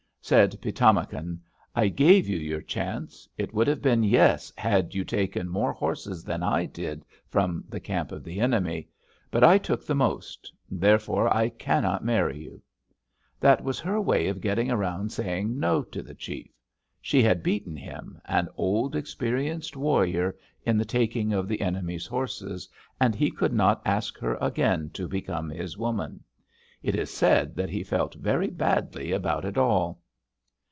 "'"Said 0.31 0.61
Pi´tamakan: 0.61 1.39
'I 1.75 1.87
gave 1.89 2.25
you 2.27 2.37
your 2.37 2.61
chance. 2.61 3.27
It 3.39 3.53
would 3.55 3.67
have 3.67 3.81
been 3.81 4.03
yes 4.03 4.53
had 4.55 4.93
you 4.95 5.03
taken 5.03 5.49
more 5.49 5.73
horses 5.73 6.23
than 6.23 6.41
I 6.43 6.67
did 6.67 7.03
from 7.27 7.65
the 7.67 7.79
camp 7.81 8.11
of 8.13 8.23
the 8.23 8.39
enemy. 8.39 8.87
But 9.31 9.43
I 9.43 9.57
took 9.57 9.83
the 9.85 9.95
most; 9.95 10.53
therefore 10.69 11.35
I 11.35 11.49
cannot 11.49 12.05
marry 12.05 12.37
you.' 12.39 12.61
"That 13.41 13.63
was 13.63 13.79
her 13.79 13.99
way 13.99 14.27
of 14.27 14.39
getting 14.41 14.69
around 14.71 15.11
saying 15.11 15.59
'no' 15.59 15.81
to 15.85 16.01
the 16.03 16.15
chief. 16.15 16.47
She 17.01 17.23
had 17.23 17.41
beaten 17.43 17.75
him, 17.75 18.21
an 18.25 18.47
old, 18.55 18.95
experienced 18.95 19.75
warrior, 19.75 20.37
in 20.63 20.77
the 20.77 20.85
taking 20.85 21.33
of 21.33 21.47
the 21.49 21.59
enemy's 21.61 22.05
horses, 22.05 22.69
and 23.01 23.15
he 23.15 23.31
could 23.31 23.53
not 23.53 23.81
ask 23.85 24.17
her 24.19 24.37
again 24.39 24.91
to 24.91 25.07
become 25.09 25.49
his 25.49 25.77
woman. 25.79 26.23
It 26.83 26.95
is 26.95 27.09
said 27.09 27.55
that 27.55 27.69
he 27.71 27.83
felt 27.83 28.13
very 28.13 28.51
badly 28.51 29.11
about 29.11 29.43
it 29.45 29.57
all. 29.57 29.99